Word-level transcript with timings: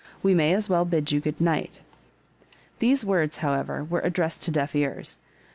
We 0.23 0.33
may 0.33 0.53
as 0.55 0.67
well 0.67 0.83
bid 0.83 1.11
you 1.11 1.19
good 1.19 1.39
night." 1.39 1.83
These 2.79 3.05
words, 3.05 3.37
however, 3.37 3.83
were 3.83 3.99
addressed 3.99 4.41
to 4.45 4.51
deaf 4.51 4.73
ears. 4.73 5.19